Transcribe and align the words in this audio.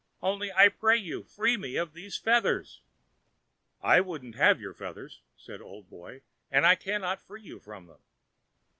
Only, 0.23 0.51
I 0.51 0.67
pray 0.69 0.97
you, 0.97 1.21
free 1.25 1.57
me 1.57 1.75
of 1.75 1.93
these 1.93 2.17
feathers!" 2.17 2.81
"I 3.83 4.01
wouldn't 4.01 4.33
have 4.33 4.59
your 4.59 4.73
feathers," 4.73 5.21
said 5.37 5.61
Old 5.61 5.91
Boy, 5.91 6.23
"and 6.49 6.65
I 6.65 6.73
cannot 6.73 7.21
free 7.21 7.43
you 7.43 7.57
of 7.57 7.65
them. 7.65 7.99